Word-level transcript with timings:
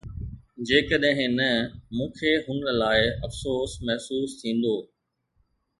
جيڪڏهن 0.69 1.35
نه، 1.41 1.49
مون 1.99 2.09
کي 2.21 2.31
هن 2.47 2.59
لاء 2.81 3.01
افسوس 3.29 3.71
محسوس 3.87 4.29
ٿيندو 4.41 4.77